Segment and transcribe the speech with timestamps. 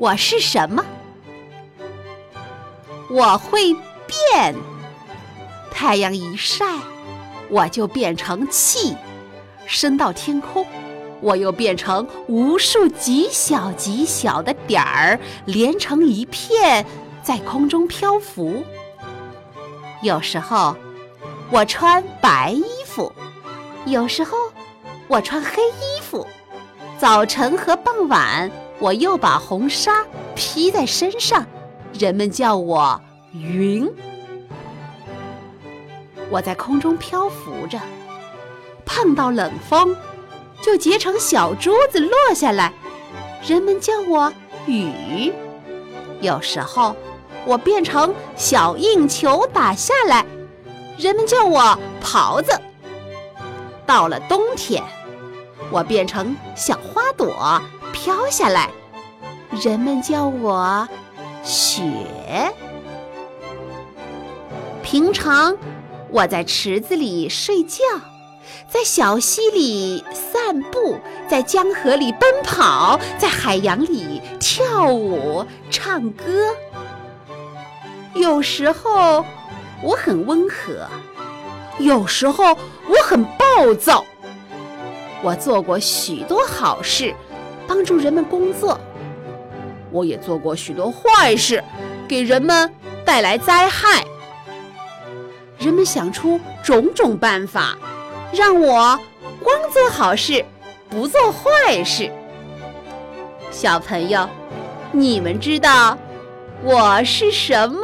[0.00, 0.82] 我是什么？
[3.10, 3.74] 我会
[4.06, 4.56] 变。
[5.70, 6.64] 太阳一晒，
[7.50, 8.96] 我就变成气，
[9.66, 10.66] 升到天空。
[11.20, 16.86] 我又变成无数极小极小的点儿，连成一片，
[17.22, 18.64] 在空中漂浮。
[20.00, 20.74] 有时候，
[21.50, 23.12] 我穿白衣服；
[23.84, 24.38] 有时候，
[25.08, 26.26] 我穿黑衣服。
[26.96, 28.50] 早晨和傍晚，
[28.80, 30.04] 我又把红纱
[30.34, 31.46] 披在身上，
[31.92, 33.00] 人们叫我
[33.32, 33.88] 云。
[36.30, 37.78] 我在空中漂浮着，
[38.84, 39.96] 碰到冷风。
[40.62, 42.70] 就结成小珠子落下来，
[43.46, 44.30] 人们叫我
[44.66, 45.32] 雨。
[46.20, 46.94] 有时候
[47.46, 50.26] 我变成小硬球打下来，
[50.98, 52.52] 人们叫我袍子。
[53.86, 54.84] 到了冬天，
[55.70, 57.58] 我变成小花朵
[57.90, 58.70] 飘下来，
[59.50, 60.88] 人们叫我
[61.42, 61.82] 雪。
[64.82, 65.56] 平常
[66.10, 67.78] 我在池子里睡觉。
[68.68, 76.46] 在小溪里散步，在江河里奔跑，在海洋里跳舞唱歌。
[78.14, 79.24] 有时候
[79.82, 80.86] 我很温和，
[81.78, 82.56] 有时候
[82.88, 84.04] 我很暴躁。
[85.22, 87.14] 我做过许多好事，
[87.66, 88.78] 帮助人们工作；
[89.90, 91.62] 我也做过许多坏事，
[92.08, 92.72] 给人们
[93.04, 94.04] 带来灾害。
[95.58, 97.76] 人们想出种种办法。
[98.32, 98.96] 让我
[99.42, 100.44] 光做好事，
[100.88, 102.08] 不做坏事。
[103.50, 104.28] 小朋友，
[104.92, 105.98] 你们知道
[106.62, 107.80] 我是什么？